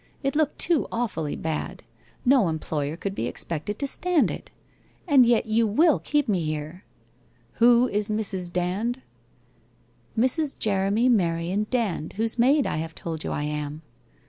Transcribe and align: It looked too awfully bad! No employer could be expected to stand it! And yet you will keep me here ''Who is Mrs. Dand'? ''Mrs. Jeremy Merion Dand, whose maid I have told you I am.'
It 0.23 0.35
looked 0.35 0.57
too 0.57 0.87
awfully 0.91 1.35
bad! 1.35 1.83
No 2.25 2.49
employer 2.49 2.97
could 2.97 3.13
be 3.13 3.27
expected 3.27 3.77
to 3.77 3.85
stand 3.85 4.31
it! 4.31 4.49
And 5.07 5.27
yet 5.27 5.45
you 5.45 5.67
will 5.67 5.99
keep 5.99 6.27
me 6.27 6.41
here 6.43 6.85
''Who 7.61 7.87
is 7.87 8.09
Mrs. 8.09 8.51
Dand'? 8.51 9.03
''Mrs. 10.17 10.57
Jeremy 10.57 11.07
Merion 11.07 11.67
Dand, 11.69 12.13
whose 12.13 12.39
maid 12.39 12.65
I 12.65 12.77
have 12.77 12.95
told 12.95 13.23
you 13.23 13.29
I 13.31 13.43
am.' 13.43 13.83